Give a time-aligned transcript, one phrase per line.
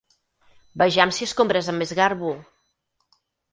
[0.83, 2.35] Vejam si escombres amb més garbo!